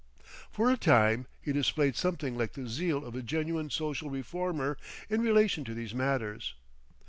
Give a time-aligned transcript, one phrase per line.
[0.51, 4.79] For a time he displayed something like the zeal of a genuine social reformer
[5.11, 6.55] in relation to these matters.